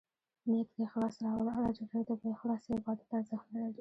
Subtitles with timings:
[0.49, 3.69] نیت کې اخلاص راوله، الله ج ته بې اخلاصه عبادت ارزښت نه لري.